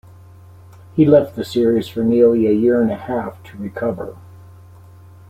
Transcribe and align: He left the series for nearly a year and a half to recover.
He 0.95 1.05
left 1.05 1.35
the 1.35 1.45
series 1.45 1.87
for 1.87 2.03
nearly 2.03 2.47
a 2.47 2.51
year 2.51 2.81
and 2.81 2.89
a 2.89 2.95
half 2.95 3.43
to 3.43 3.57
recover. 3.59 4.17